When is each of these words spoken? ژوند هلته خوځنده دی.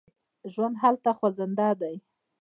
ژوند 0.53 0.75
هلته 0.83 1.09
خوځنده 1.17 1.69
دی. 1.81 1.95